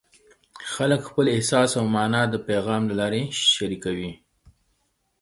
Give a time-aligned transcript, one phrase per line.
[0.73, 3.21] خلک خپل احساس او مانا د پیغام له لارې
[3.53, 4.11] شریکوي.